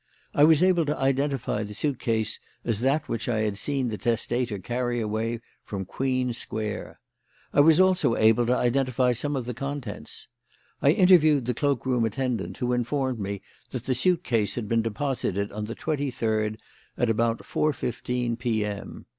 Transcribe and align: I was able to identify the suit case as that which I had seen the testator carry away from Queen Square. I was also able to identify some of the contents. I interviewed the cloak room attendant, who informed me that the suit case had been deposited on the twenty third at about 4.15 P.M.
I 0.33 0.45
was 0.45 0.63
able 0.63 0.83
to 0.87 0.97
identify 0.97 1.61
the 1.61 1.75
suit 1.75 1.99
case 1.99 2.39
as 2.65 2.79
that 2.79 3.07
which 3.07 3.29
I 3.29 3.41
had 3.41 3.55
seen 3.55 3.89
the 3.89 3.99
testator 3.99 4.57
carry 4.57 4.99
away 4.99 5.41
from 5.63 5.85
Queen 5.85 6.33
Square. 6.33 6.97
I 7.53 7.59
was 7.59 7.79
also 7.79 8.15
able 8.15 8.47
to 8.47 8.55
identify 8.55 9.11
some 9.13 9.35
of 9.35 9.45
the 9.45 9.53
contents. 9.53 10.27
I 10.81 10.89
interviewed 10.89 11.45
the 11.45 11.53
cloak 11.53 11.85
room 11.85 12.03
attendant, 12.03 12.57
who 12.57 12.73
informed 12.73 13.19
me 13.19 13.43
that 13.69 13.83
the 13.85 13.93
suit 13.93 14.23
case 14.23 14.55
had 14.55 14.67
been 14.67 14.81
deposited 14.81 15.51
on 15.51 15.65
the 15.65 15.75
twenty 15.75 16.09
third 16.09 16.59
at 16.97 17.11
about 17.11 17.37
4.15 17.43 18.39
P.M. 18.39 19.05